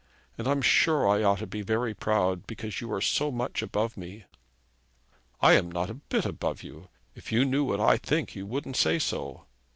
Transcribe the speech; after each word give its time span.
And 0.35 0.47
I'm 0.47 0.63
sure 0.63 1.07
I 1.07 1.21
ought 1.21 1.37
to 1.37 1.45
be 1.45 1.61
very 1.61 1.93
proud, 1.93 2.47
because 2.47 2.81
you 2.81 2.91
are 2.91 3.01
so 3.01 3.29
much 3.29 3.61
above 3.61 3.95
me.' 3.95 4.25
'I 5.41 5.53
am 5.53 5.71
not 5.71 5.91
a 5.91 6.01
bit 6.09 6.25
above 6.25 6.63
you. 6.63 6.87
If 7.13 7.31
you 7.31 7.45
knew 7.45 7.63
what 7.63 7.79
I 7.79 7.97
think, 7.97 8.33
you 8.35 8.47
wouldn't 8.47 8.77
say 8.77 8.97
so.' 8.97 9.45